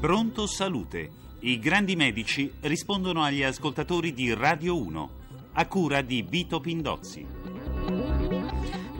Pronto 0.00 0.46
Salute. 0.46 1.10
I 1.40 1.58
grandi 1.58 1.94
medici 1.94 2.50
rispondono 2.60 3.22
agli 3.22 3.42
ascoltatori 3.42 4.14
di 4.14 4.32
Radio 4.32 4.80
1, 4.80 5.10
a 5.52 5.66
cura 5.66 6.00
di 6.00 6.24
Vito 6.26 6.58
Pindozzi. 6.58 7.39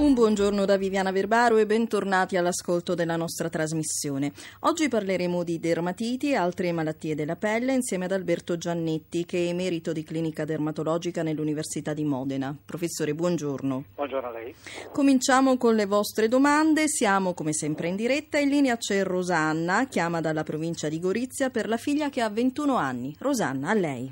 Un 0.00 0.14
buongiorno 0.14 0.64
da 0.64 0.78
Viviana 0.78 1.12
Verbaro 1.12 1.58
e 1.58 1.66
bentornati 1.66 2.38
all'ascolto 2.38 2.94
della 2.94 3.16
nostra 3.16 3.50
trasmissione. 3.50 4.32
Oggi 4.60 4.88
parleremo 4.88 5.44
di 5.44 5.60
dermatiti 5.60 6.30
e 6.30 6.36
altre 6.36 6.72
malattie 6.72 7.14
della 7.14 7.36
pelle 7.36 7.74
insieme 7.74 8.06
ad 8.06 8.12
Alberto 8.12 8.56
Giannetti, 8.56 9.26
che 9.26 9.44
è 9.44 9.48
emerito 9.48 9.92
di 9.92 10.02
clinica 10.02 10.46
dermatologica 10.46 11.22
nell'Università 11.22 11.92
di 11.92 12.04
Modena. 12.04 12.56
Professore, 12.64 13.14
buongiorno. 13.14 13.84
Buongiorno 13.94 14.28
a 14.28 14.32
lei. 14.32 14.54
Cominciamo 14.90 15.58
con 15.58 15.74
le 15.74 15.84
vostre 15.84 16.28
domande. 16.28 16.88
Siamo 16.88 17.34
come 17.34 17.52
sempre 17.52 17.88
in 17.88 17.96
diretta. 17.96 18.38
In 18.38 18.48
linea 18.48 18.78
c'è 18.78 19.04
Rosanna, 19.04 19.86
chiama 19.86 20.22
dalla 20.22 20.44
provincia 20.44 20.88
di 20.88 20.98
Gorizia 20.98 21.50
per 21.50 21.68
la 21.68 21.76
figlia 21.76 22.08
che 22.08 22.22
ha 22.22 22.30
21 22.30 22.74
anni. 22.74 23.14
Rosanna, 23.18 23.68
a 23.68 23.74
lei. 23.74 24.10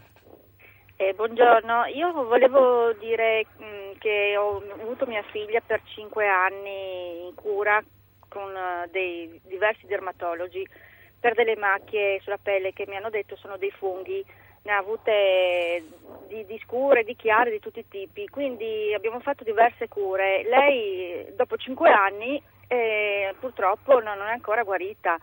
Eh, 1.01 1.15
buongiorno, 1.15 1.85
io 1.95 2.13
volevo 2.25 2.93
dire 2.95 3.47
mh, 3.57 3.65
mm, 3.65 3.91
che 3.99 4.37
ho 4.37 4.61
avuto 4.81 5.07
mia 5.07 5.23
figlia 5.31 5.61
per 5.65 5.81
cinque 5.85 6.27
anni 6.27 7.25
in 7.25 7.35
cura 7.37 7.81
con 8.29 8.53
uh, 8.53 8.91
dei 8.91 9.41
diversi 9.45 9.87
dermatologi 9.87 10.67
per 11.21 11.35
delle 11.35 11.55
macchie 11.55 12.19
sulla 12.23 12.41
pelle 12.43 12.73
che 12.73 12.85
mi 12.89 12.97
hanno 12.97 13.11
detto 13.11 13.37
sono 13.37 13.57
dei 13.57 13.71
funghi, 13.71 14.25
ne 14.63 14.73
ha 14.73 14.79
avute 14.79 15.85
di, 16.27 16.45
di 16.45 16.61
scure, 16.65 17.05
di 17.05 17.15
chiare, 17.15 17.53
di 17.53 17.61
tutti 17.61 17.79
i 17.79 17.89
tipi, 17.89 18.27
quindi 18.27 18.93
abbiamo 18.93 19.21
fatto 19.21 19.45
diverse 19.45 19.87
cure. 19.87 20.43
Lei 20.49 21.33
dopo 21.37 21.57
cinque 21.57 21.93
anni 21.93 22.43
eh, 22.67 23.37
purtroppo 23.39 24.01
non 24.01 24.19
è 24.19 24.33
ancora 24.33 24.65
guarita. 24.65 25.17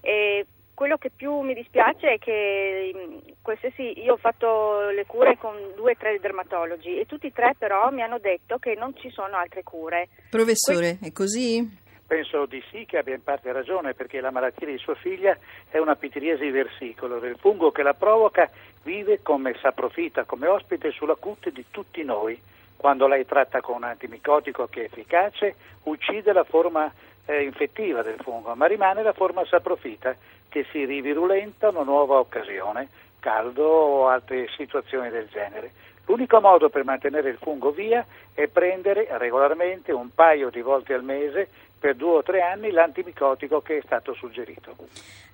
E 0.00 0.46
quello 0.76 0.98
che 0.98 1.10
più 1.10 1.40
mi 1.40 1.54
dispiace 1.54 2.12
è 2.12 2.18
che 2.18 2.92
mm, 2.94 3.32
qualsiasi, 3.40 4.02
io 4.02 4.12
ho 4.12 4.18
fatto 4.18 4.90
le 4.90 5.06
cure 5.06 5.38
con 5.38 5.56
due 5.74 5.92
o 5.92 5.96
tre 5.96 6.20
dermatologi 6.20 7.00
e 7.00 7.06
tutti 7.06 7.28
e 7.28 7.32
tre 7.32 7.54
però 7.58 7.90
mi 7.90 8.02
hanno 8.02 8.18
detto 8.18 8.58
che 8.58 8.74
non 8.74 8.94
ci 8.94 9.10
sono 9.10 9.36
altre 9.36 9.62
cure. 9.62 10.08
Professore, 10.28 10.98
que- 10.98 11.08
è 11.08 11.12
così? 11.12 11.84
Penso 12.06 12.44
di 12.44 12.62
sì 12.70 12.84
che 12.84 12.98
abbia 12.98 13.14
in 13.14 13.22
parte 13.22 13.50
ragione 13.52 13.94
perché 13.94 14.20
la 14.20 14.30
malattia 14.30 14.66
di 14.66 14.76
sua 14.76 14.94
figlia 14.94 15.36
è 15.70 15.78
una 15.78 15.96
pitiriesi 15.96 16.50
versicolo. 16.50 17.24
Il 17.24 17.38
fungo 17.38 17.72
che 17.72 17.82
la 17.82 17.94
provoca 17.94 18.50
vive 18.82 19.22
come 19.22 19.56
saprofita, 19.60 20.24
come 20.24 20.46
ospite 20.46 20.90
sulla 20.90 21.16
cute 21.16 21.50
di 21.50 21.64
tutti 21.70 22.04
noi. 22.04 22.38
Quando 22.76 23.06
lei 23.06 23.24
tratta 23.24 23.60
con 23.60 23.76
un 23.76 23.84
antimicotico 23.84 24.66
che 24.66 24.82
è 24.82 24.84
efficace, 24.84 25.54
uccide 25.84 26.32
la 26.32 26.44
forma 26.44 26.92
eh, 27.26 27.42
infettiva 27.42 28.02
del 28.02 28.18
fungo, 28.22 28.54
ma 28.54 28.66
rimane 28.66 29.02
la 29.02 29.12
forma 29.12 29.44
saprofita 29.44 30.14
che 30.48 30.66
si 30.70 30.84
rivirulenta 30.84 31.68
una 31.68 31.82
nuova 31.82 32.18
occasione, 32.18 32.88
caldo 33.18 33.64
o 33.64 34.08
altre 34.08 34.48
situazioni 34.56 35.10
del 35.10 35.28
genere. 35.28 35.72
L'unico 36.06 36.40
modo 36.40 36.68
per 36.68 36.84
mantenere 36.84 37.30
il 37.30 37.38
fungo 37.38 37.72
via 37.72 38.06
è 38.32 38.46
prendere 38.46 39.08
regolarmente 39.18 39.90
un 39.92 40.10
paio 40.14 40.50
di 40.50 40.60
volte 40.60 40.94
al 40.94 41.02
mese 41.02 41.48
per 41.78 41.96
due 41.96 42.18
o 42.18 42.22
tre 42.22 42.42
anni 42.42 42.70
l'antimicotico 42.70 43.60
che 43.60 43.78
è 43.78 43.82
stato 43.84 44.14
suggerito. 44.14 44.76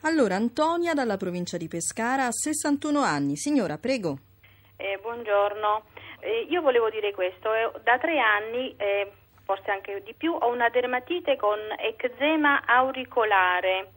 Allora, 0.02 0.34
Antonia 0.34 0.94
dalla 0.94 1.16
provincia 1.16 1.56
di 1.56 1.68
Pescara 1.68 2.26
ha 2.26 2.32
61 2.32 3.00
anni. 3.00 3.36
Signora, 3.36 3.76
prego. 3.76 4.18
Eh, 4.76 4.98
buongiorno, 5.00 5.82
eh, 6.22 6.46
io 6.48 6.62
volevo 6.62 6.88
dire 6.88 7.12
questo. 7.12 7.52
Eh, 7.52 7.70
da 7.82 7.98
tre 7.98 8.18
anni, 8.18 8.74
eh, 8.76 9.10
forse 9.44 9.70
anche 9.70 10.02
di 10.04 10.14
più, 10.14 10.32
ho 10.32 10.48
una 10.48 10.68
dermatite 10.68 11.36
con 11.36 11.58
eczema 11.78 12.62
auricolare 12.64 13.90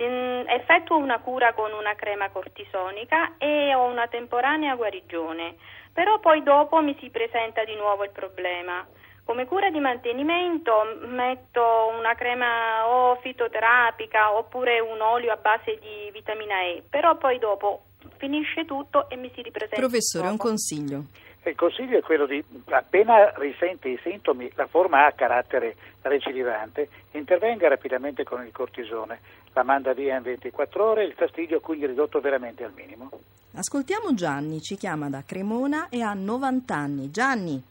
effettuo 0.00 0.96
una 0.96 1.18
cura 1.18 1.52
con 1.54 1.72
una 1.72 1.94
crema 1.94 2.28
cortisonica 2.30 3.36
e 3.36 3.74
ho 3.74 3.84
una 3.84 4.06
temporanea 4.06 4.76
guarigione, 4.76 5.56
però 5.92 6.20
poi 6.20 6.42
dopo 6.42 6.80
mi 6.80 6.96
si 7.00 7.10
presenta 7.10 7.64
di 7.64 7.74
nuovo 7.74 8.04
il 8.04 8.10
problema. 8.10 8.86
Come 9.24 9.44
cura 9.44 9.70
di 9.70 9.78
mantenimento 9.80 10.72
metto 11.06 11.92
una 11.98 12.14
crema 12.14 12.86
o 12.86 13.16
fitoterapica 13.16 14.32
oppure 14.32 14.80
un 14.80 15.00
olio 15.00 15.32
a 15.32 15.36
base 15.36 15.78
di 15.80 16.10
vitamina 16.12 16.62
E, 16.62 16.82
però 16.88 17.16
poi 17.16 17.38
dopo 17.38 17.82
finisce 18.16 18.64
tutto 18.64 19.10
e 19.10 19.16
mi 19.16 19.30
si 19.34 19.42
ripresenta. 19.42 19.76
Professore, 19.76 20.28
un 20.28 20.38
consiglio. 20.38 21.02
Il 21.48 21.56
consiglio 21.56 21.96
è 21.96 22.02
quello 22.02 22.26
di, 22.26 22.44
appena 22.66 23.32
risente 23.36 23.88
i 23.88 23.98
sintomi, 24.02 24.50
la 24.54 24.66
forma 24.66 25.06
ha 25.06 25.12
carattere 25.12 25.76
recidivante, 26.02 26.88
intervenga 27.12 27.68
rapidamente 27.68 28.22
con 28.22 28.44
il 28.44 28.52
cortisone, 28.52 29.20
la 29.54 29.62
manda 29.62 29.94
via 29.94 30.16
in 30.16 30.22
24 30.22 30.84
ore, 30.84 31.04
il 31.04 31.14
fastidio 31.14 31.60
quindi 31.60 31.86
ridotto 31.86 32.20
veramente 32.20 32.64
al 32.64 32.72
minimo. 32.74 33.10
Ascoltiamo 33.54 34.12
Gianni, 34.14 34.60
ci 34.60 34.76
chiama 34.76 35.08
da 35.08 35.22
Cremona 35.26 35.88
e 35.88 36.02
ha 36.02 36.12
90 36.12 36.74
anni. 36.74 37.10
Gianni. 37.10 37.62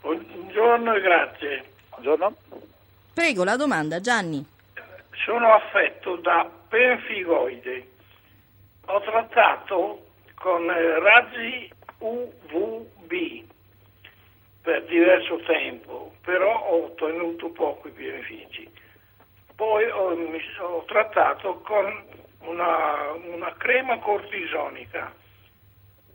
Buongiorno 0.00 0.94
e 0.94 1.00
grazie. 1.00 1.64
Buongiorno. 1.90 2.34
Prego, 3.12 3.44
la 3.44 3.56
domanda, 3.56 4.00
Gianni. 4.00 4.44
Sono 5.24 5.52
affetto 5.52 6.16
da 6.16 6.50
penfigoide. 6.68 7.88
Ho 8.86 9.00
trattato 9.00 10.06
con 10.34 10.68
eh, 10.70 10.98
razzi 10.98 11.74
UVB 11.98 13.44
per 14.62 14.84
diverso 14.86 15.36
tempo, 15.46 16.12
però 16.22 16.66
ho 16.66 16.84
ottenuto 16.86 17.50
pochi 17.50 17.90
benefici. 17.90 18.68
Poi 19.54 19.88
ho, 19.88 20.16
mi, 20.16 20.40
ho 20.58 20.84
trattato 20.86 21.60
con 21.60 22.04
una, 22.40 23.12
una, 23.12 23.54
crema 23.56 23.98
cortisonica, 23.98 25.14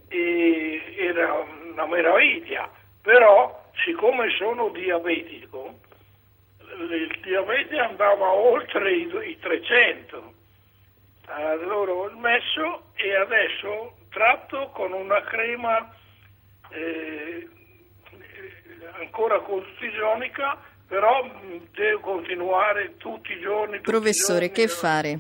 e 0.10 0.96
era 0.98 1.46
una 1.72 1.86
meraviglia, 1.86 2.70
però 3.02 3.72
siccome 3.84 4.30
sono 4.38 4.70
diabetico, 4.70 5.80
il 6.78 7.20
diabete 7.22 7.78
andava 7.78 8.32
oltre 8.32 8.94
i, 8.94 9.10
i 9.30 9.40
300, 9.40 10.34
allora 11.26 11.92
ho 11.92 12.10
smesso 12.10 12.84
e 12.96 13.16
adesso 13.16 13.94
tratto 14.12 14.70
con 14.74 14.92
una 14.92 15.22
crema 15.22 15.90
eh, 16.70 17.48
ancora 19.00 19.40
cortisonica, 19.40 20.58
però 20.88 21.26
devo 21.72 22.00
continuare 22.02 22.98
tutti 22.98 23.32
i 23.32 23.40
giorni. 23.40 23.78
Tutti 23.78 23.90
Professore, 23.90 24.46
i 24.46 24.48
giorni, 24.50 24.64
che 24.64 24.68
fare? 24.68 25.20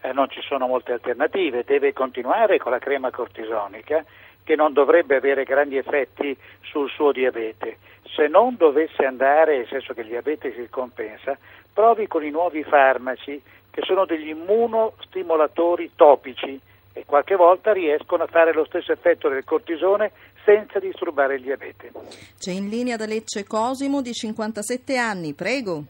Eh, 0.00 0.12
non 0.12 0.28
ci 0.30 0.40
sono 0.42 0.66
molte 0.66 0.92
alternative, 0.92 1.64
deve 1.64 1.92
continuare 1.92 2.58
con 2.58 2.70
la 2.70 2.78
crema 2.78 3.10
cortisonica 3.10 4.04
che 4.44 4.54
non 4.54 4.72
dovrebbe 4.72 5.16
avere 5.16 5.44
grandi 5.44 5.76
effetti 5.76 6.36
sul 6.60 6.88
suo 6.90 7.12
diabete. 7.12 7.78
Se 8.14 8.28
non 8.28 8.56
dovesse 8.56 9.04
andare, 9.04 9.56
nel 9.56 9.66
senso 9.66 9.94
che 9.94 10.02
il 10.02 10.08
diabete 10.08 10.52
si 10.54 10.68
compensa, 10.68 11.36
provi 11.72 12.06
con 12.06 12.22
i 12.22 12.30
nuovi 12.30 12.62
farmaci 12.62 13.42
che 13.70 13.82
sono 13.82 14.04
degli 14.04 14.28
immunostimolatori 14.28 15.92
topici 15.96 16.60
e 16.94 17.04
qualche 17.04 17.34
volta 17.34 17.72
riescono 17.72 18.22
a 18.22 18.26
fare 18.28 18.54
lo 18.54 18.64
stesso 18.64 18.92
effetto 18.92 19.28
del 19.28 19.44
cortisone 19.44 20.12
senza 20.44 20.78
disturbare 20.78 21.34
il 21.34 21.42
diabete. 21.42 21.90
C'è 22.38 22.52
in 22.52 22.68
linea 22.68 22.96
da 22.96 23.04
Lecce 23.04 23.44
Cosimo 23.44 24.00
di 24.00 24.12
57 24.12 24.96
anni, 24.96 25.34
prego. 25.34 25.84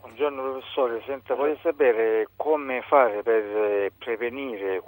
Buongiorno 0.00 0.42
professore, 0.42 1.02
senta, 1.06 1.34
vorrei 1.34 1.58
sapere 1.62 2.28
come 2.36 2.82
fare 2.82 3.22
per 3.22 3.90
prevenire 3.98 4.82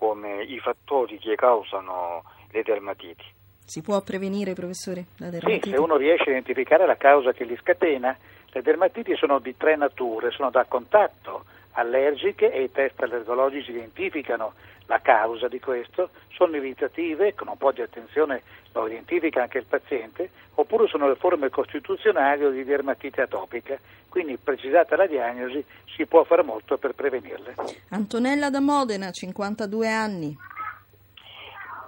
i 0.47 0.59
fattori 0.59 1.19
che 1.19 1.35
causano 1.35 2.23
le 2.51 2.63
dermatiti. 2.63 3.25
Si 3.65 3.81
può 3.81 4.03
prevenire, 4.03 4.53
professore, 4.53 5.07
la 5.17 5.31
dermatite? 5.31 5.69
Sì, 5.69 5.71
se 5.71 5.81
uno 5.81 5.97
riesce 5.97 6.29
a 6.29 6.33
identificare 6.33 6.87
la 6.87 6.97
causa 6.97 7.33
che 7.33 7.45
li 7.45 7.57
scatena, 7.57 8.15
le 8.53 8.63
dermatiti 8.63 9.17
sono 9.17 9.39
di 9.39 9.57
tre 9.57 9.77
nature, 9.77 10.31
sono 10.31 10.51
da 10.51 10.67
contatto, 10.69 11.45
allergiche 11.75 12.53
e 12.53 12.63
i 12.63 12.73
test 12.73 13.01
allergologici 13.03 13.71
identificano 13.71 14.55
la 14.87 15.01
causa 15.01 15.49
di 15.49 15.61
questo, 15.61 16.11
sono 16.33 16.57
irritative, 16.57 17.35
con 17.35 17.49
un 17.49 17.57
po' 17.57 17.73
di 17.73 17.81
attenzione 17.81 18.43
lo 18.73 18.87
identifica 18.87 19.43
anche 19.43 19.59
il 19.59 19.65
paziente, 19.65 20.31
oppure 20.55 20.89
sono 20.89 21.09
le 21.09 21.15
forme 21.15 21.49
costituzionali 21.49 22.45
o 22.45 22.51
di 22.51 22.65
dermatite 22.65 23.23
atopica, 23.23 23.79
quindi 24.09 24.37
precisata 24.37 24.97
la 24.97 25.07
diagnosi 25.07 25.65
si 25.95 26.05
può 26.07 26.25
fare 26.25 26.43
molto 26.43 26.77
per 26.77 26.93
prevenirle. 26.93 27.55
Antonella 27.91 28.51
da 28.51 28.61
Modena, 28.61 29.11
52 29.11 29.89
anni. 29.89 30.37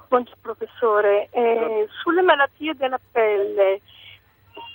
Buongiorno 0.08 0.40
professore, 0.40 1.28
eh, 1.32 1.88
sulle 2.00 2.22
malattie 2.22 2.74
della 2.74 3.00
pelle 3.10 3.80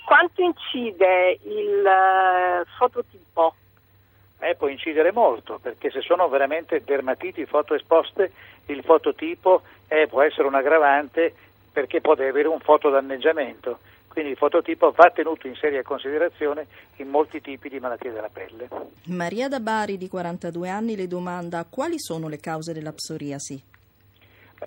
quanto 0.06 0.42
incide 0.42 1.40
il 1.44 1.86
uh, 1.86 2.66
fototipo? 2.78 3.56
Eh, 4.42 4.56
può 4.56 4.68
incidere 4.68 5.12
molto, 5.12 5.60
perché 5.62 5.92
se 5.92 6.02
sono 6.02 6.28
veramente 6.28 6.82
dermatiti 6.84 7.46
fotoesposte, 7.46 8.32
il 8.66 8.84
fototipo 8.84 9.62
eh, 9.88 10.08
può 10.08 10.22
essere 10.22 10.48
un 10.48 10.56
aggravante 10.56 11.34
perché 11.72 12.02
può 12.02 12.14
avere 12.14 12.48
un 12.48 12.60
fotodanneggiamento. 12.60 13.80
Quindi 14.08 14.32
il 14.32 14.38
fototipo 14.38 14.92
va 14.92 15.10
tenuto 15.10 15.48
in 15.48 15.56
seria 15.56 15.84
considerazione 15.84 16.68
in 16.98 17.08
molti 17.08 17.40
tipi 17.40 17.70
di 17.70 17.80
malattie 17.80 18.12
della 18.12 18.30
pelle. 18.30 18.68
Maria 19.06 19.48
da 19.48 19.62
Bari, 19.62 19.98
di 19.98 20.10
42 20.10 20.68
anni, 20.68 20.98
le 20.98 21.08
domanda 21.08 21.66
quali 21.70 21.98
sono 21.98 22.28
le 22.28 22.40
cause 22.40 22.74
della 22.74 22.92
psoriasi? 22.92 23.64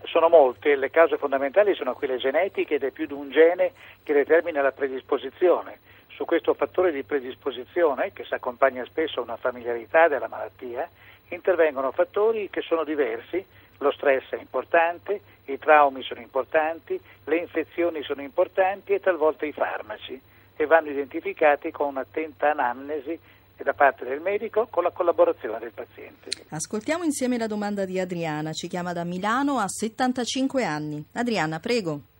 Sono 0.04 0.28
molte, 0.28 0.76
le 0.76 0.90
cause 0.90 1.18
fondamentali 1.18 1.74
sono 1.74 1.94
quelle 1.94 2.16
genetiche 2.16 2.76
ed 2.76 2.84
è 2.84 2.90
più 2.90 3.06
di 3.06 3.12
un 3.12 3.30
gene 3.30 3.72
che 4.02 4.14
determina 4.14 4.62
la 4.62 4.72
predisposizione. 4.72 5.78
Su 6.14 6.24
questo 6.24 6.54
fattore 6.54 6.92
di 6.92 7.02
predisposizione, 7.02 8.12
che 8.12 8.24
si 8.24 8.34
accompagna 8.34 8.84
spesso 8.84 9.20
a 9.20 9.24
una 9.24 9.36
familiarità 9.36 10.06
della 10.06 10.28
malattia, 10.28 10.88
intervengono 11.28 11.90
fattori 11.90 12.48
che 12.50 12.60
sono 12.60 12.84
diversi, 12.84 13.44
lo 13.78 13.90
stress 13.90 14.30
è 14.30 14.36
importante, 14.36 15.20
i 15.46 15.58
traumi 15.58 16.02
sono 16.02 16.20
importanti, 16.20 17.00
le 17.24 17.36
infezioni 17.36 18.02
sono 18.04 18.22
importanti 18.22 18.92
e 18.92 19.00
talvolta 19.00 19.44
i 19.44 19.52
farmaci 19.52 20.20
e 20.56 20.66
vanno 20.66 20.90
identificati 20.90 21.72
con 21.72 21.88
un'attenta 21.88 22.50
anamnesi 22.50 23.18
da 23.56 23.72
parte 23.72 24.04
del 24.04 24.20
medico 24.20 24.66
con 24.70 24.82
la 24.82 24.90
collaborazione 24.90 25.58
del 25.58 25.72
paziente. 25.72 26.30
Ascoltiamo 26.50 27.02
insieme 27.02 27.38
la 27.38 27.46
domanda 27.46 27.84
di 27.84 27.98
Adriana, 27.98 28.52
ci 28.52 28.68
chiama 28.68 28.92
da 28.92 29.04
Milano, 29.04 29.58
ha 29.58 29.68
75 29.68 30.64
anni. 30.64 31.04
Adriana, 31.14 31.58
prego. 31.58 32.13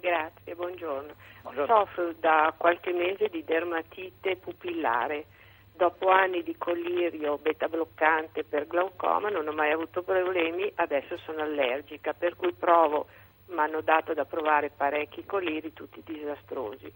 Grazie, 0.00 0.54
buongiorno. 0.54 1.12
Buongiorno. 1.42 1.74
Soffro 1.74 2.12
da 2.14 2.54
qualche 2.56 2.92
mese 2.92 3.28
di 3.28 3.44
dermatite 3.44 4.36
pupillare. 4.36 5.26
Dopo 5.74 6.08
anni 6.08 6.42
di 6.42 6.56
collirio 6.56 7.38
beta 7.38 7.68
bloccante 7.68 8.44
per 8.44 8.66
glaucoma 8.66 9.28
non 9.28 9.46
ho 9.46 9.52
mai 9.52 9.70
avuto 9.70 10.02
problemi, 10.02 10.70
adesso 10.76 11.16
sono 11.18 11.42
allergica, 11.42 12.12
per 12.14 12.36
cui 12.36 12.52
provo, 12.52 13.08
mi 13.48 13.58
hanno 13.58 13.80
dato 13.80 14.14
da 14.14 14.24
provare 14.24 14.70
parecchi 14.70 15.24
colliri, 15.24 15.72
tutti 15.72 16.02
disastrosi. 16.02 16.92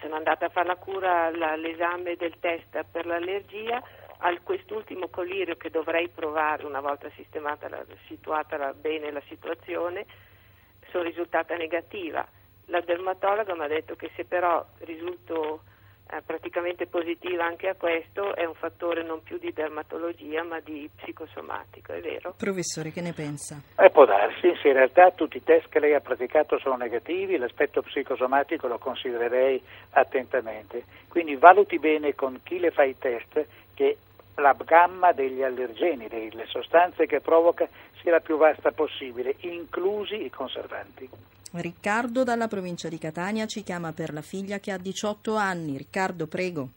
Sono 0.00 0.14
andata 0.16 0.46
a 0.46 0.50
fare 0.50 0.66
la 0.66 0.76
cura, 0.76 1.30
la- 1.34 1.56
l'esame 1.56 2.16
del 2.16 2.38
test 2.40 2.84
per 2.90 3.06
l'allergia, 3.06 3.82
a 4.18 4.38
quest'ultimo 4.42 5.08
collirio 5.08 5.56
che 5.56 5.70
dovrei 5.70 6.08
provare 6.08 6.64
una 6.64 6.80
volta 6.80 7.10
sistemata, 7.14 7.68
la- 7.68 7.84
situata 8.06 8.72
bene 8.72 9.10
la 9.10 9.22
situazione, 9.28 10.06
sono 10.96 11.02
risultata 11.02 11.54
negativa. 11.56 12.26
La 12.66 12.80
dermatologa 12.80 13.54
mi 13.54 13.64
ha 13.64 13.68
detto 13.68 13.94
che 13.94 14.10
se 14.16 14.24
però 14.24 14.64
risulto 14.78 15.62
eh, 16.10 16.22
praticamente 16.24 16.86
positiva 16.86 17.44
anche 17.44 17.68
a 17.68 17.74
questo 17.74 18.34
è 18.34 18.44
un 18.44 18.54
fattore 18.54 19.02
non 19.02 19.22
più 19.22 19.38
di 19.38 19.52
dermatologia 19.52 20.42
ma 20.42 20.58
di 20.60 20.88
psicosomatico, 20.96 21.92
è 21.92 22.00
vero? 22.00 22.34
Professore, 22.36 22.90
che 22.90 23.02
ne 23.02 23.12
pensa? 23.12 23.60
Eh, 23.78 23.90
può 23.90 24.06
darsi, 24.06 24.56
se 24.62 24.68
in 24.68 24.74
realtà 24.74 25.10
tutti 25.10 25.36
i 25.36 25.44
test 25.44 25.68
che 25.68 25.80
lei 25.80 25.94
ha 25.94 26.00
praticato 26.00 26.58
sono 26.58 26.76
negativi, 26.76 27.36
l'aspetto 27.36 27.82
psicosomatico 27.82 28.66
lo 28.66 28.78
considererei 28.78 29.62
attentamente. 29.90 30.84
Quindi 31.08 31.36
valuti 31.36 31.78
bene 31.78 32.14
con 32.14 32.40
chi 32.42 32.58
le 32.58 32.70
fa 32.70 32.84
i 32.84 32.96
test 32.98 33.46
che 33.74 33.98
la 34.36 34.56
gamma 34.64 35.12
degli 35.12 35.42
allergeni, 35.42 36.08
delle 36.08 36.46
sostanze 36.46 37.06
che 37.06 37.20
provoca, 37.20 37.68
sia 38.00 38.12
la 38.12 38.20
più 38.20 38.36
vasta 38.36 38.72
possibile, 38.72 39.36
inclusi 39.40 40.24
i 40.24 40.30
conservanti. 40.30 41.08
Riccardo 41.52 42.22
dalla 42.22 42.48
provincia 42.48 42.88
di 42.88 42.98
Catania 42.98 43.46
ci 43.46 43.62
chiama 43.62 43.92
per 43.92 44.12
la 44.12 44.20
figlia 44.20 44.58
che 44.58 44.72
ha 44.72 44.78
18 44.78 45.36
anni. 45.36 45.78
Riccardo, 45.78 46.26
prego. 46.26 46.68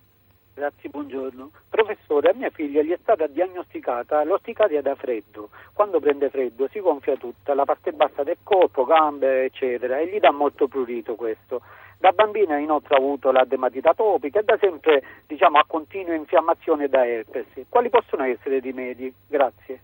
Grazie, 0.53 0.89
buongiorno. 0.89 1.51
Professore, 1.69 2.31
a 2.31 2.33
mia 2.33 2.49
figlia 2.49 2.81
gli 2.81 2.91
è 2.91 2.99
stata 3.01 3.27
diagnosticata 3.27 4.23
l'orticaria 4.25 4.81
da 4.81 4.93
freddo. 4.95 5.49
Quando 5.73 6.01
prende 6.01 6.29
freddo 6.29 6.67
si 6.69 6.81
gonfia 6.81 7.15
tutta, 7.15 7.53
la 7.53 7.63
parte 7.63 7.93
bassa 7.93 8.23
del 8.23 8.37
corpo, 8.43 8.83
gambe, 8.83 9.45
eccetera, 9.45 9.99
e 9.99 10.07
gli 10.07 10.19
dà 10.19 10.31
molto 10.31 10.67
prurito 10.67 11.15
questo. 11.15 11.61
Da 11.99 12.11
bambina 12.11 12.57
inoltre 12.57 12.95
ha 12.95 12.97
avuto 12.97 13.29
la 13.29 13.43
dermatite 13.43 13.89
atopica 13.89 14.39
e 14.39 14.43
da 14.43 14.57
sempre 14.57 15.03
diciamo, 15.27 15.57
ha 15.57 15.65
continua 15.67 16.15
infiammazione 16.15 16.87
da 16.87 17.05
herpes. 17.05 17.45
Quali 17.67 17.89
possono 17.89 18.23
essere 18.23 18.55
i 18.55 18.61
rimedi? 18.61 19.13
Grazie. 19.27 19.81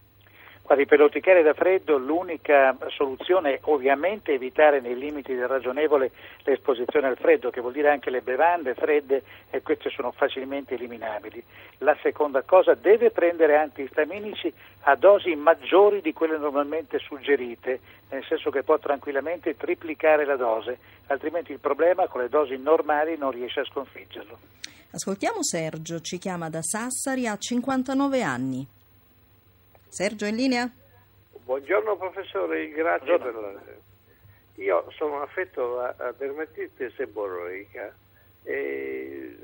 Guardi, 0.66 0.88
per 0.88 0.98
l'orticaria 0.98 1.44
da 1.44 1.54
freddo 1.54 1.96
l'unica 1.96 2.76
soluzione 2.88 3.54
è 3.54 3.60
ovviamente 3.66 4.34
evitare 4.34 4.82
nei 4.82 4.98
limiti 4.98 5.36
del 5.36 5.48
ragionevole 5.48 6.10
l'esposizione 6.44 7.06
al 7.06 7.18
freddo, 7.18 7.52
che 7.52 7.62
vuol 7.62 7.74
dire 7.74 7.92
anche 7.92 8.10
le 8.10 8.22
bevande 8.22 8.74
fredde 8.74 9.22
e 9.52 9.62
queste 9.62 9.92
sono 9.92 10.12
facilmente 10.12 10.74
eliminabili. 10.74 11.44
La 11.80 11.96
seconda 12.02 12.42
cosa, 12.42 12.74
deve 12.74 13.12
prendere 13.12 13.58
antistaminici 13.58 14.52
a 14.88 14.96
dosi 14.96 15.36
maggiori 15.36 16.02
di 16.02 16.14
quelle 16.14 16.40
normalmente 16.40 16.98
suggerite, 16.98 17.80
nel 18.10 18.26
senso 18.26 18.50
che 18.50 18.64
può 18.64 18.80
tranquillamente 18.80 19.56
triplicare 19.56 20.26
la 20.26 20.36
dose, 20.36 20.80
altrimenti 21.08 21.52
il 21.52 21.60
problema 21.60 22.08
con 22.08 22.22
le 22.22 22.30
dosi 22.30 22.58
normali 22.58 23.16
non 23.18 23.30
riesce 23.30 23.60
a 23.60 23.66
sconfiggerlo. 23.66 24.40
Ascoltiamo 24.90 25.44
Sergio, 25.44 26.00
ci 26.00 26.18
chiama 26.18 26.50
da 26.50 26.64
Sassari, 26.64 27.28
ha 27.28 27.38
59 27.38 28.24
anni. 28.24 28.68
Sergio, 29.96 30.26
in 30.26 30.36
linea? 30.36 30.70
Buongiorno 31.46 31.96
professore, 31.96 32.68
grazie 32.68 33.18
Buongiorno. 33.18 33.40
per 33.40 33.54
la... 33.54 34.62
Io 34.62 34.92
sono 34.98 35.22
affetto 35.22 35.80
a, 35.80 35.96
a 35.98 36.12
dermatite 36.18 36.92
seborreica 36.98 37.96
e 38.44 39.38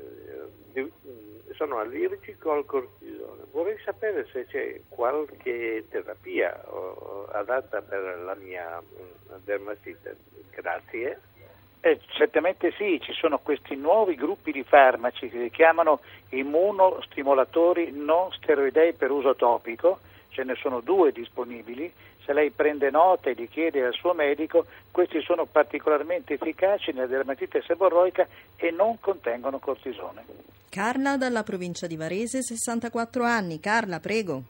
eh, 0.74 0.92
sono 1.54 1.78
allergico 1.78 2.52
al 2.52 2.66
cortisone. 2.66 3.44
Vorrei 3.50 3.78
sapere 3.82 4.28
se 4.30 4.44
c'è 4.44 4.78
qualche 4.90 5.86
terapia 5.88 6.62
adatta 7.30 7.80
per 7.80 8.20
la 8.22 8.34
mia 8.34 8.78
mm, 8.78 9.36
dermatite. 9.44 10.16
Grazie. 10.50 11.18
Eh, 11.80 11.98
certamente 12.08 12.72
sì, 12.72 13.00
ci 13.00 13.14
sono 13.14 13.38
questi 13.38 13.74
nuovi 13.74 14.16
gruppi 14.16 14.52
di 14.52 14.64
farmaci 14.64 15.30
che 15.30 15.44
si 15.44 15.50
chiamano 15.50 16.00
immunostimolatori 16.28 17.90
non 17.90 18.30
steroidei 18.32 18.92
per 18.92 19.10
uso 19.10 19.34
topico, 19.34 20.00
ce 20.32 20.42
ne 20.42 20.54
sono 20.54 20.80
due 20.80 21.12
disponibili, 21.12 21.92
se 22.24 22.32
lei 22.32 22.50
prende 22.50 22.90
nota 22.90 23.30
e 23.30 23.34
li 23.34 23.48
chiede 23.48 23.84
al 23.84 23.92
suo 23.92 24.14
medico, 24.14 24.66
questi 24.90 25.20
sono 25.22 25.44
particolarmente 25.44 26.34
efficaci 26.34 26.92
nella 26.92 27.06
dermatite 27.06 27.62
seborroica 27.62 28.26
e 28.56 28.70
non 28.70 28.98
contengono 29.00 29.58
cortisone. 29.58 30.24
Carla 30.70 31.16
dalla 31.16 31.42
provincia 31.42 31.86
di 31.86 31.96
Varese, 31.96 32.42
64 32.42 33.24
anni. 33.24 33.60
Carla, 33.60 34.00
prego. 34.00 34.42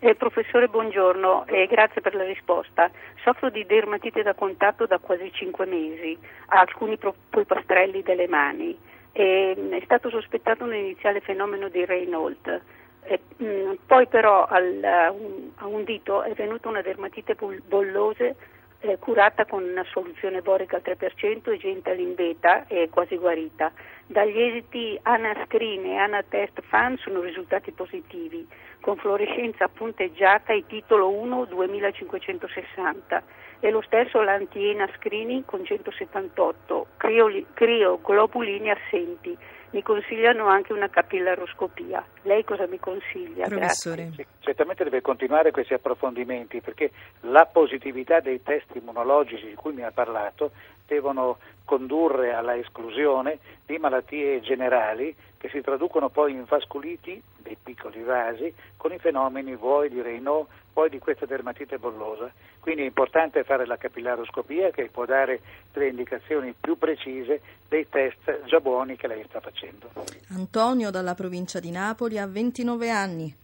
Eh, 0.00 0.16
professore, 0.16 0.66
buongiorno 0.66 1.46
e 1.46 1.68
grazie 1.68 2.00
per 2.00 2.16
la 2.16 2.24
risposta. 2.24 2.90
Soffro 3.22 3.50
di 3.50 3.64
dermatite 3.64 4.22
da 4.22 4.34
contatto 4.34 4.84
da 4.86 4.98
quasi 4.98 5.30
5 5.32 5.64
mesi, 5.64 6.18
ha 6.46 6.58
alcuni 6.58 6.96
pro- 6.96 7.14
polpastrelli 7.30 8.02
delle 8.02 8.26
mani. 8.26 8.76
E, 9.12 9.54
mh, 9.56 9.76
è 9.76 9.80
stato 9.84 10.10
sospettato 10.10 10.64
un 10.64 10.74
iniziale 10.74 11.20
fenomeno 11.20 11.68
di 11.68 11.84
Raynaud. 11.84 12.62
E, 13.04 13.20
mh, 13.36 13.72
poi 13.86 14.06
però 14.06 14.44
al- 14.46 15.10
un, 15.12 15.50
a 15.56 15.66
un 15.66 15.84
dito 15.84 16.22
è 16.22 16.32
venuta 16.34 16.68
una 16.68 16.82
dermatite 16.82 17.34
bol- 17.34 17.62
bollose 17.66 18.36
eh, 18.80 18.98
curata 18.98 19.44
con 19.46 19.62
una 19.62 19.84
soluzione 19.84 20.40
borica 20.42 20.76
al 20.76 20.82
3% 20.84 21.52
e 21.52 21.56
Gentalin 21.56 22.14
beta 22.14 22.66
e 22.66 22.88
quasi 22.90 23.16
guarita. 23.16 23.72
Dagli 24.06 24.40
esiti 24.40 24.98
Anascreen 25.02 25.84
e 25.86 25.96
Anatest 25.96 26.60
Fan 26.62 26.96
sono 26.98 27.20
risultati 27.20 27.70
positivi, 27.72 28.46
con 28.80 28.96
fluorescenza 28.96 29.68
punteggiata 29.68 30.52
e 30.52 30.64
titolo 30.66 31.08
1 31.10 31.44
2560 31.46 33.22
e 33.60 33.70
lo 33.70 33.80
stesso 33.82 34.20
l'antiena 34.22 34.88
screening 34.96 35.44
con 35.44 35.64
178, 35.64 36.86
crioli- 36.96 37.46
crioglobulini 37.54 38.70
assenti. 38.70 39.36
Mi 39.72 39.82
consigliano 39.82 40.46
anche 40.48 40.72
una 40.74 40.88
capillaroscopia. 40.88 42.04
Lei 42.22 42.44
cosa 42.44 42.66
mi 42.66 42.78
consiglia? 42.78 43.46
Professore. 43.46 44.12
Sì, 44.14 44.26
certamente 44.40 44.84
deve 44.84 45.00
continuare 45.00 45.50
questi 45.50 45.72
approfondimenti 45.72 46.60
perché 46.60 46.90
la 47.20 47.46
positività 47.50 48.20
dei 48.20 48.42
test 48.42 48.74
immunologici 48.74 49.46
di 49.46 49.54
cui 49.54 49.72
mi 49.72 49.82
ha 49.82 49.90
parlato 49.90 50.52
devono 50.86 51.38
condurre 51.64 52.34
alla 52.34 52.54
esclusione 52.54 53.38
di 53.64 53.78
malattie 53.78 54.40
generali 54.40 55.14
che 55.42 55.48
si 55.48 55.60
traducono 55.60 56.08
poi 56.08 56.30
in 56.30 56.44
vasculiti 56.44 57.20
dei 57.38 57.56
piccoli 57.60 58.00
vasi 58.04 58.54
con 58.76 58.92
i 58.92 59.00
fenomeni 59.00 59.56
vuoi 59.56 59.88
di 59.88 60.00
Raynaud, 60.00 60.46
vuoi 60.72 60.88
di 60.88 61.00
questa 61.00 61.26
dermatite 61.26 61.78
bollosa. 61.78 62.30
Quindi 62.60 62.82
è 62.82 62.84
importante 62.84 63.42
fare 63.42 63.66
la 63.66 63.76
capillaroscopia 63.76 64.70
che 64.70 64.88
può 64.88 65.04
dare 65.04 65.40
delle 65.72 65.88
indicazioni 65.88 66.54
più 66.58 66.78
precise 66.78 67.40
dei 67.68 67.88
test 67.88 68.44
già 68.44 68.60
buoni 68.60 68.94
che 68.94 69.08
lei 69.08 69.24
sta 69.26 69.40
facendo. 69.40 69.90
Antonio 70.30 70.92
dalla 70.92 71.14
provincia 71.14 71.58
di 71.58 71.72
Napoli, 71.72 72.18
ha 72.18 72.26
29 72.28 72.88
anni. 72.88 73.34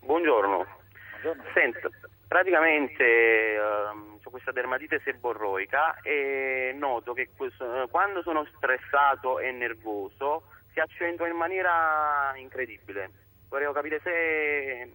Buongiorno. 0.00 0.66
Buongiorno. 1.22 1.50
Senta, 1.54 1.88
praticamente 2.26 3.04
ehm, 3.54 4.18
ho 4.20 4.30
questa 4.30 4.50
dermatite 4.50 5.00
seborroica 5.04 6.00
e 6.02 6.74
noto 6.76 7.12
che 7.12 7.28
questo- 7.36 7.86
quando 7.92 8.22
sono 8.22 8.44
stressato 8.56 9.38
e 9.38 9.52
nervoso 9.52 10.42
si 10.74 10.80
accentua 10.80 11.28
in 11.28 11.36
maniera 11.36 12.34
incredibile. 12.36 13.10
Vorrei 13.48 13.72
capire 13.72 14.00
se 14.02 14.90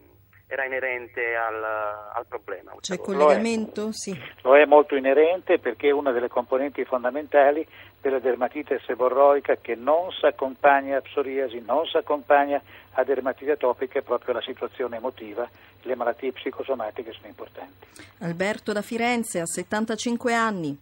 era 0.52 0.66
inerente 0.66 1.36
al, 1.36 1.64
al 1.64 2.26
problema. 2.28 2.74
C'è 2.82 2.98
cosa. 2.98 3.18
collegamento? 3.18 3.92
Sì. 3.92 4.18
Lo 4.42 4.58
è 4.58 4.66
molto 4.66 4.96
inerente 4.96 5.60
perché 5.60 5.92
una 5.92 6.12
delle 6.12 6.28
componenti 6.28 6.84
fondamentali 6.84 7.66
della 8.02 8.20
dermatite 8.20 8.82
seborroica 8.86 9.58
che 9.62 9.76
non 9.76 10.12
si 10.12 10.26
accompagna 10.26 10.98
a 10.98 11.02
psoriasi, 11.02 11.62
non 11.66 11.86
si 11.86 11.98
accompagna 11.98 12.62
a 12.94 13.04
dermatite 13.04 13.52
atopica, 13.52 14.00
è 14.00 14.02
proprio 14.02 14.34
la 14.34 14.42
situazione 14.42 14.98
emotiva, 14.98 15.48
le 15.84 15.96
malattie 15.96 16.32
psicosomatiche 16.32 17.12
sono 17.14 17.28
importanti. 17.28 17.88
Alberto 18.20 18.74
da 18.74 18.82
Firenze 18.82 19.40
ha 19.40 19.46
75 19.46 20.34
anni. 20.34 20.78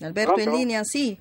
Alberto 0.00 0.34
Pronto? 0.34 0.50
in 0.50 0.56
linea, 0.56 0.82
sì. 0.84 1.18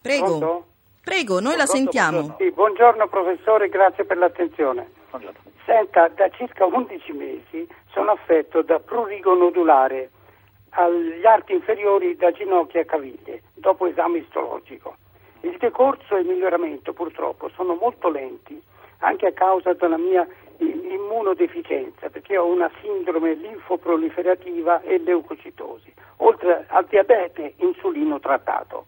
Prego. 0.00 0.38
Pronto? 0.38 0.66
Prego, 1.04 1.40
noi 1.40 1.56
la 1.56 1.64
Pronto, 1.64 1.76
sentiamo. 1.76 2.18
buongiorno. 2.20 2.36
Sì, 2.38 2.50
buongiorno 2.52 3.08
professore, 3.08 3.68
grazie 3.68 4.04
per 4.04 4.18
l'attenzione. 4.18 4.90
Buongiorno. 5.10 5.38
Senta, 5.64 6.08
da 6.08 6.28
circa 6.30 6.64
11 6.66 7.12
mesi 7.12 7.66
sono 7.92 8.12
affetto 8.12 8.62
da 8.62 8.78
prurigo 8.78 9.34
nodulare 9.34 10.10
agli 10.70 11.24
arti 11.26 11.52
inferiori 11.52 12.16
da 12.16 12.30
ginocchia 12.30 12.82
a 12.82 12.84
caviglie, 12.84 13.42
dopo 13.54 13.86
esame 13.86 14.18
istologico. 14.18 14.96
Il 15.40 15.56
decorso 15.58 16.16
e 16.16 16.20
il 16.20 16.26
miglioramento 16.26 16.92
purtroppo 16.92 17.48
sono 17.54 17.74
molto 17.80 18.10
lenti, 18.10 18.60
anche 18.98 19.26
a 19.26 19.32
causa 19.32 19.72
della 19.74 19.96
mia 19.96 20.26
immunodeficienza, 20.58 22.08
perché 22.10 22.36
ho 22.36 22.46
una 22.46 22.70
sindrome 22.80 23.34
linfoproliferativa 23.34 24.82
e 24.82 24.98
leucocitosi, 24.98 25.92
oltre 26.18 26.64
al 26.68 26.86
diabete 26.86 27.54
insulino 27.58 28.18
trattato. 28.18 28.86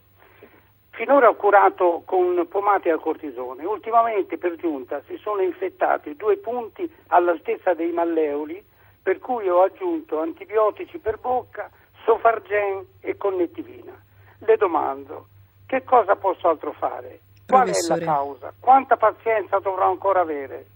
Finora 1.01 1.31
ho 1.31 1.35
curato 1.35 2.03
con 2.05 2.47
pomate 2.47 2.91
al 2.91 3.01
cortisone. 3.01 3.65
Ultimamente, 3.65 4.37
per 4.37 4.57
giunta, 4.57 5.01
si 5.07 5.17
sono 5.17 5.41
infettati 5.41 6.15
due 6.15 6.37
punti 6.37 6.87
all'altezza 7.07 7.73
dei 7.73 7.91
malleoli, 7.91 8.63
per 9.03 9.19
cui 9.19 9.49
ho 9.49 9.63
aggiunto 9.63 10.21
antibiotici 10.21 10.99
per 10.99 11.17
bocca, 11.19 11.71
sofargen 12.05 12.85
e 13.01 13.17
connettivina. 13.17 13.99
Le 14.41 14.57
domando, 14.59 15.29
che 15.65 15.85
cosa 15.85 16.17
posso 16.17 16.51
altro 16.51 16.73
fare? 16.73 17.21
Qual 17.47 17.67
è 17.67 17.87
la 17.89 17.99
causa? 17.99 18.53
Quanta 18.61 18.99
pazienza 18.99 19.59
dovrò 19.59 19.89
ancora 19.89 20.21
avere? 20.21 20.67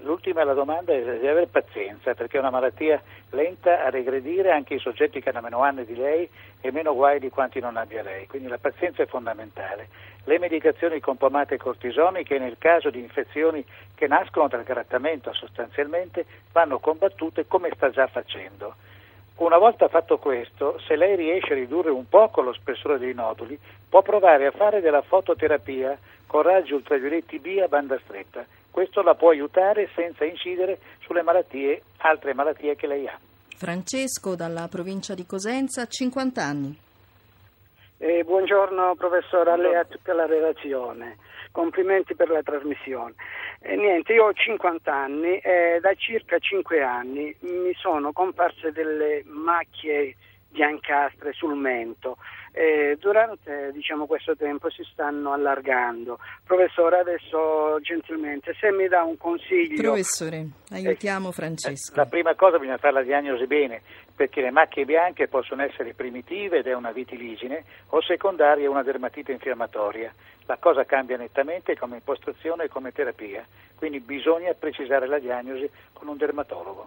L'ultima 0.00 0.42
la 0.42 0.54
domanda 0.54 0.92
è 0.92 1.18
di 1.18 1.26
avere 1.26 1.46
pazienza 1.46 2.14
perché 2.14 2.36
è 2.36 2.40
una 2.40 2.50
malattia 2.50 3.00
lenta 3.30 3.84
a 3.84 3.90
regredire 3.90 4.50
anche 4.50 4.74
i 4.74 4.78
soggetti 4.78 5.20
che 5.20 5.28
hanno 5.28 5.42
meno 5.42 5.62
anni 5.62 5.84
di 5.84 5.94
lei 5.94 6.28
e 6.60 6.72
meno 6.72 6.94
guai 6.94 7.20
di 7.20 7.28
quanti 7.28 7.60
non 7.60 7.76
abbia 7.76 8.02
lei, 8.02 8.26
quindi 8.26 8.48
la 8.48 8.58
pazienza 8.58 9.02
è 9.02 9.06
fondamentale. 9.06 9.88
Le 10.24 10.38
medicazioni 10.38 10.98
con 10.98 11.16
pomate 11.16 11.56
cortisoniche 11.56 12.38
nel 12.38 12.56
caso 12.58 12.90
di 12.90 13.00
infezioni 13.00 13.64
che 13.94 14.06
nascono 14.06 14.48
dal 14.48 14.62
grattamento 14.62 15.32
sostanzialmente 15.32 16.24
vanno 16.52 16.78
combattute 16.78 17.46
come 17.46 17.70
sta 17.74 17.90
già 17.90 18.06
facendo. 18.06 18.74
Una 19.36 19.58
volta 19.58 19.88
fatto 19.88 20.18
questo, 20.18 20.78
se 20.86 20.96
lei 20.96 21.16
riesce 21.16 21.52
a 21.52 21.56
ridurre 21.56 21.90
un 21.90 22.08
poco 22.08 22.40
lo 22.40 22.52
spessore 22.52 22.98
dei 22.98 23.14
noduli, 23.14 23.58
può 23.88 24.02
provare 24.02 24.46
a 24.46 24.52
fare 24.52 24.80
della 24.80 25.02
fototerapia 25.02 25.98
con 26.26 26.42
raggi 26.42 26.72
ultravioletti 26.72 27.38
B 27.38 27.60
a 27.62 27.68
banda 27.68 27.98
stretta. 28.04 28.44
Questo 28.72 29.02
la 29.02 29.14
può 29.14 29.28
aiutare 29.28 29.90
senza 29.94 30.24
incidere 30.24 30.78
sulle 31.00 31.20
malattie, 31.20 31.82
altre 31.98 32.32
malattie 32.32 32.74
che 32.74 32.86
lei 32.86 33.06
ha. 33.06 33.18
Francesco 33.54 34.34
dalla 34.34 34.66
provincia 34.68 35.14
di 35.14 35.26
Cosenza, 35.26 35.86
50 35.86 36.42
anni. 36.42 36.78
Eh, 37.98 38.24
buongiorno 38.24 38.94
professore, 38.96 39.50
a 39.50 39.56
lei 39.56 39.72
e 39.72 39.76
a 39.76 39.84
tutta 39.84 40.14
la 40.14 40.24
relazione. 40.24 41.18
Complimenti 41.50 42.14
per 42.14 42.30
la 42.30 42.42
trasmissione. 42.42 43.12
Eh, 43.60 43.76
niente, 43.76 44.14
io 44.14 44.24
ho 44.24 44.32
50 44.32 44.90
anni 44.90 45.36
e 45.36 45.78
da 45.82 45.92
circa 45.94 46.38
5 46.38 46.82
anni 46.82 47.36
mi 47.40 47.74
sono 47.74 48.10
comparse 48.12 48.72
delle 48.72 49.22
macchie 49.26 50.16
biancastre 50.48 51.34
sul 51.34 51.56
mento. 51.56 52.16
Eh, 52.54 52.98
durante 53.00 53.70
diciamo, 53.72 54.04
questo 54.04 54.36
tempo 54.36 54.68
si 54.70 54.82
stanno 54.92 55.32
allargando. 55.32 56.18
Professore, 56.44 56.98
adesso 56.98 57.80
gentilmente, 57.80 58.54
se 58.60 58.70
mi 58.70 58.88
dà 58.88 59.02
un 59.02 59.16
consiglio. 59.16 59.80
Professore, 59.80 60.46
aiutiamo 60.70 61.32
Francesco. 61.32 61.96
La 61.96 62.04
prima 62.04 62.34
cosa 62.34 62.58
bisogna 62.58 62.76
fare 62.76 62.92
la 62.92 63.02
diagnosi 63.02 63.46
bene, 63.46 63.80
perché 64.14 64.42
le 64.42 64.50
macchie 64.50 64.84
bianche 64.84 65.28
possono 65.28 65.62
essere 65.62 65.94
primitive 65.94 66.58
ed 66.58 66.66
è 66.66 66.74
una 66.74 66.92
vitiligine 66.92 67.64
o 67.88 68.02
secondaria 68.02 68.68
una 68.68 68.82
dermatite 68.82 69.32
infiammatoria. 69.32 70.12
La 70.44 70.58
cosa 70.58 70.84
cambia 70.84 71.16
nettamente 71.16 71.78
come 71.78 71.96
impostazione 71.96 72.64
e 72.64 72.68
come 72.68 72.92
terapia, 72.92 73.46
quindi 73.76 74.00
bisogna 74.00 74.52
precisare 74.52 75.06
la 75.06 75.18
diagnosi 75.18 75.70
con 75.94 76.08
un 76.08 76.18
dermatologo. 76.18 76.84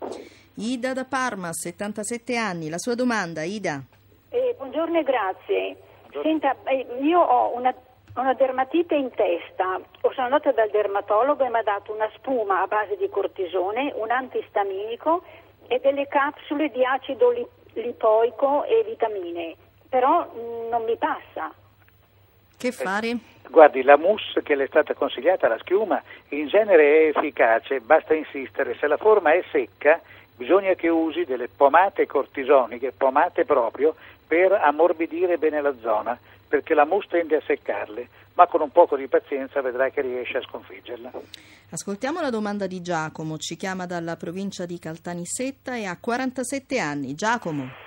Ida 0.56 0.94
da 0.94 1.06
Parma, 1.06 1.52
77 1.52 2.38
anni. 2.38 2.70
La 2.70 2.78
sua 2.78 2.94
domanda, 2.94 3.44
Ida. 3.44 3.82
Eh, 4.29 4.55
buongiorno 4.58 5.00
e 5.00 5.03
grazie. 5.03 5.77
Senta, 6.22 6.55
eh, 6.65 6.86
io 7.01 7.20
ho 7.20 7.55
una, 7.55 7.74
una 8.15 8.34
dermatite 8.34 8.96
in 8.96 9.12
testa. 9.12 9.79
O 10.01 10.12
sono 10.12 10.25
andata 10.25 10.51
dal 10.51 10.70
dermatologo 10.70 11.44
e 11.44 11.50
mi 11.50 11.58
ha 11.58 11.63
dato 11.63 11.94
una 11.94 12.10
spuma 12.15 12.62
a 12.62 12.67
base 12.67 12.96
di 12.98 13.10
cortisone, 13.10 13.94
un 13.96 14.12
antistaminico 14.12 15.24
e 15.67 15.79
delle 15.79 16.08
capsule 16.08 16.70
di 16.70 16.84
acido 16.84 17.32
li- 17.32 17.48
lipoico 17.74 18.63
e 18.65 18.84
vitamine. 18.88 19.55
Però 19.89 20.25
mh, 20.25 20.70
non 20.70 20.84
mi 20.84 20.96
passa. 20.98 21.53
Che 22.58 22.72
fare? 22.72 23.17
Guardi, 23.48 23.84
la 23.84 23.98
mousse 23.98 24.41
che 24.41 24.55
le 24.55 24.63
è 24.63 24.67
stata 24.67 24.94
consigliata, 24.94 25.48
la 25.48 25.60
schiuma, 25.60 26.01
in 26.29 26.48
genere 26.48 26.84
è 26.84 27.08
efficace, 27.10 27.79
basta 27.79 28.13
insistere. 28.13 28.75
Se 28.75 28.88
la 28.88 28.98
forma 28.98 29.34
è 29.34 29.44
secca, 29.51 30.01
bisogna 30.36 30.74
che 30.74 30.89
usi 30.89 31.25
delle 31.25 31.48
pomate 31.48 32.08
cortisoniche, 32.08 32.91
pomate 32.91 33.46
proprio, 33.46 33.96
per 34.27 34.51
ammorbidire 34.51 35.38
bene 35.38 35.62
la 35.62 35.74
zona, 35.82 36.17
perché 36.48 36.74
la 36.74 36.86
mousse 36.86 37.08
tende 37.10 37.36
a 37.36 37.41
seccarle, 37.46 38.08
ma 38.34 38.48
con 38.48 38.62
un 38.62 38.72
poco 38.72 38.96
di 38.96 39.08
pazienza 39.08 39.62
vedrai 39.62 39.91
che 39.91 40.01
riesce 40.01 40.38
a 40.38 40.41
sconfiggerla. 40.41 41.12
Ascoltiamo 41.72 42.22
la 42.22 42.29
domanda 42.29 42.67
di 42.67 42.82
Giacomo, 42.82 43.38
ci 43.38 43.55
chiama 43.55 43.86
dalla 43.86 44.15
provincia 44.15 44.65
di 44.65 44.79
Caltanissetta 44.79 45.75
e 45.75 45.86
ha 45.86 45.98
47 46.00 46.79
anni. 46.79 47.15
Giacomo. 47.15 47.84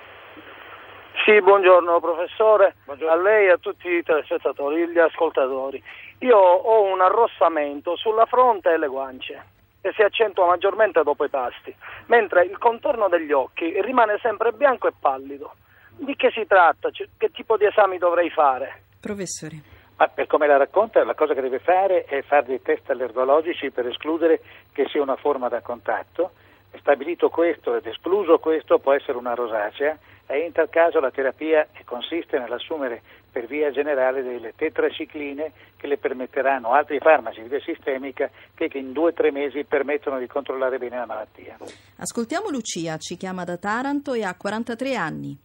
Sì, 1.25 1.41
buongiorno 1.41 1.99
professore, 1.99 2.75
a 2.85 3.15
lei 3.15 3.47
e 3.47 3.51
a 3.51 3.57
tutti 3.57 3.87
i 3.87 4.03
telespettatori, 4.03 4.87
gli 4.87 4.97
ascoltatori. 4.97 5.81
Io 6.19 6.37
ho 6.37 6.83
un 6.83 7.01
arrossamento 7.01 7.95
sulla 7.95 8.25
fronte 8.25 8.71
e 8.71 8.77
le 8.77 8.87
guance 8.87 9.43
e 9.81 9.93
si 9.93 10.01
accentua 10.01 10.45
maggiormente 10.47 11.01
dopo 11.03 11.23
i 11.23 11.29
pasti, 11.29 11.73
mentre 12.07 12.45
il 12.45 12.57
contorno 12.57 13.07
degli 13.07 13.31
occhi 13.31 13.79
rimane 13.81 14.17
sempre 14.21 14.51
bianco 14.51 14.87
e 14.87 14.93
pallido. 14.99 15.53
Di 15.99 16.15
che 16.15 16.31
si 16.31 16.45
tratta? 16.47 16.89
Cioè, 16.91 17.07
Che 17.17 17.29
tipo 17.29 17.57
di 17.57 17.65
esami 17.65 17.97
dovrei 17.97 18.29
fare? 18.29 18.83
Professore. 18.99 19.77
Ma 19.97 20.07
per 20.07 20.27
come 20.27 20.47
la 20.47 20.55
racconta, 20.55 21.03
la 21.03 21.13
cosa 21.13 21.33
che 21.33 21.41
deve 21.41 21.59
fare 21.59 22.05
è 22.05 22.21
fare 22.21 22.45
dei 22.45 22.61
test 22.61 22.89
allergologici 22.89 23.69
per 23.69 23.85
escludere 23.85 24.39
che 24.71 24.87
sia 24.87 25.01
una 25.01 25.17
forma 25.17 25.49
da 25.49 25.61
contatto. 25.61 26.31
Stabilito 26.79 27.29
questo 27.29 27.75
ed 27.75 27.85
escluso 27.85 28.37
questo, 28.37 28.79
può 28.79 28.93
essere 28.93 29.17
una 29.17 29.33
rosacea 29.33 29.97
e 30.27 30.45
in 30.45 30.53
tal 30.53 30.69
caso 30.69 30.99
la 30.99 31.11
terapia 31.11 31.67
consiste 31.83 32.37
nell'assumere 32.39 33.01
per 33.29 33.45
via 33.47 33.71
generale 33.71 34.23
delle 34.23 34.53
tetracicline 34.55 35.51
che 35.75 35.87
le 35.87 35.97
permetteranno, 35.97 36.71
altri 36.71 36.99
farmaci 36.99 37.41
di 37.41 37.49
via 37.49 37.59
sistemica 37.59 38.29
che, 38.53 38.69
che 38.69 38.77
in 38.77 38.93
due 38.93 39.09
o 39.09 39.13
tre 39.13 39.31
mesi 39.31 39.65
permettono 39.65 40.17
di 40.17 40.27
controllare 40.27 40.77
bene 40.77 40.97
la 40.97 41.05
malattia. 41.05 41.57
Ascoltiamo 41.97 42.49
Lucia, 42.49 42.95
ci 42.97 43.17
chiama 43.17 43.43
da 43.43 43.57
Taranto 43.57 44.13
e 44.13 44.23
ha 44.23 44.35
43 44.35 44.95
anni. 44.95 45.37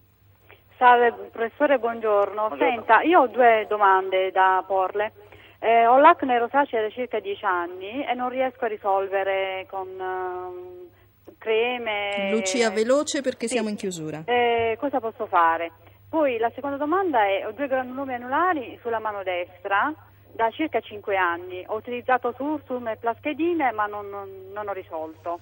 Salve 0.77 1.13
professore, 1.31 1.79
buongiorno. 1.79 2.55
Senta, 2.59 3.03
io 3.03 3.21
ho 3.23 3.27
due 3.29 3.65
domande 3.69 4.31
da 4.33 4.63
porle. 4.67 5.13
Eh, 5.61 5.87
ho 5.87 5.99
l'acne 5.99 6.39
rosacea 6.39 6.83
da 6.83 6.91
circa 6.91 7.21
10 7.21 7.45
anni 7.45 8.05
e 8.05 8.13
non 8.15 8.29
riesco 8.29 8.65
a 8.65 8.69
risolvere 8.69 9.67
con 9.71 9.89
ehm, 9.99 11.35
creme. 11.39 12.29
Lucia, 12.31 12.71
veloce 12.71 13.23
perché 13.23 13.47
Sì. 13.47 13.55
siamo 13.55 13.69
in 13.69 13.77
chiusura. 13.77 14.23
Eh, 14.27 14.77
cosa 14.79 15.01
posso 15.01 15.27
fare? 15.27 15.73
Poi 16.09 16.39
la 16.39 16.51
seconda 16.55 16.77
domanda 16.77 17.25
è: 17.25 17.47
ho 17.47 17.53
due 17.53 17.67
granulomi 17.69 18.13
anulari 18.15 18.79
sulla 18.83 18.99
mano 18.99 19.23
destra 19.23 19.93
da 20.33 20.51
circa 20.51 20.81
5 20.81 21.17
anni. 21.17 21.65
Ho 21.69 21.77
utilizzato 21.77 22.35
Sursum 22.37 22.89
e 22.89 22.97
Plaschedine, 22.97 23.71
ma 23.73 23.87
non, 23.87 24.09
non- 24.11 24.51
non 24.53 24.69
ho 24.69 24.73
risolto. 24.73 25.41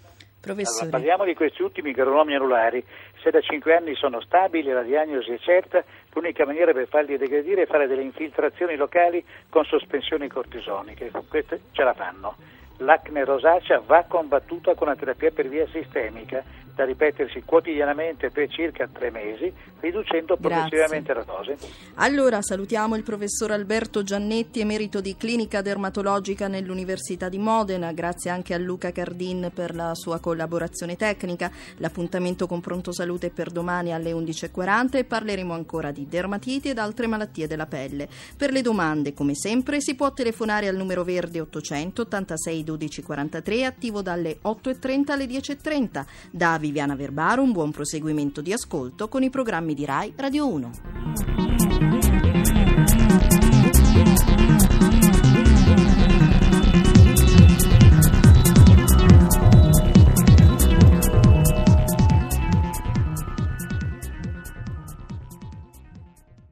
Allora, 0.81 0.99
parliamo 0.99 1.25
di 1.25 1.35
questi 1.35 1.63
ultimi 1.63 1.93
granulomi 1.93 2.35
anulari. 2.35 2.85
Se 3.23 3.31
da 3.31 3.41
5 3.41 3.77
anni 3.77 3.95
sono 3.95 4.21
stabili 4.21 4.71
la 4.71 4.83
diagnosi 4.83 5.31
è 5.31 5.39
certa, 5.39 5.85
l'unica 6.13 6.45
maniera 6.45 6.73
per 6.73 6.89
farli 6.89 7.17
degradire 7.17 7.63
è 7.63 7.67
fare 7.67 7.87
delle 7.87 8.03
infiltrazioni 8.03 8.75
locali 8.75 9.25
con 9.49 9.65
sospensioni 9.65 10.27
cortisoniche. 10.27 11.13
Queste 11.29 11.61
ce 11.71 11.85
la 11.85 11.95
fanno. 11.95 12.35
L'acne 12.79 13.25
rosacea 13.25 13.81
va 13.87 14.05
combattuta 14.09 14.75
con 14.75 14.89
la 14.89 14.97
terapia 14.97 15.31
per 15.31 15.47
via 15.49 15.67
sistemica 15.69 16.43
da 16.75 16.85
ripetersi 16.85 17.43
quotidianamente 17.45 18.31
per 18.31 18.49
circa 18.49 18.89
tre 18.91 19.11
mesi, 19.11 19.53
riducendo 19.81 20.37
progressivamente 20.37 21.13
la 21.13 21.23
dose. 21.23 21.57
Allora 21.97 22.41
salutiamo 22.41 22.97
il 22.97 23.03
professor 23.03 23.51
Alberto 23.51 24.03
Giannetti, 24.03 24.61
emerito 24.61 25.01
di 25.01 25.17
clinica 25.17 25.61
dermatologica 25.61 26.49
nell'Università 26.49 27.29
di 27.29 27.39
Modena. 27.39 27.93
Grazie 27.93 28.31
anche 28.31 28.55
a 28.55 28.59
Luca 28.59 28.91
Cardin 28.91 29.51
per 29.53 29.75
la 29.75 29.95
sua 29.95 30.19
collaborazione 30.21 30.97
tecnica. 30.97 31.51
L'appuntamento 31.79 32.47
con 32.47 32.61
Pronto 32.61 32.93
Salute 32.93 33.31
per 33.31 33.51
domani 33.51 33.93
alle 33.93 34.13
11.40 34.13 34.97
e 34.97 35.05
parleremo 35.05 35.53
ancora 35.53 35.91
di 35.91 36.07
dermatiti 36.09 36.71
ed 36.71 36.79
altre 36.79 37.07
malattie 37.07 37.47
della 37.47 37.67
pelle. 37.67 38.09
Per 38.37 38.51
le 38.51 38.63
domande, 38.63 39.13
come 39.13 39.35
sempre, 39.35 39.81
si 39.81 39.95
può 39.95 40.13
telefonare 40.13 40.69
al 40.69 40.77
numero 40.77 41.05
verde 41.05 41.41
800 41.41 42.03
86 42.03 42.65
12 42.65 43.03
43, 43.03 43.65
attivo 43.65 44.01
dalle 44.01 44.39
8.30 44.43 45.11
alle 45.11 45.27
10.30. 45.27 46.05
Da 46.31 46.59
Viviana 46.63 46.95
Verbaro 46.95 47.43
un 47.43 47.51
buon 47.51 47.73
proseguimento 47.73 48.41
di 48.41 48.53
ascolto 48.53 49.09
con 49.09 49.25
i 49.25 49.31
programmi 49.31 49.75
di 49.75 49.85
RAI 49.85 50.13
Radio 50.17 50.49
1. 50.49 51.52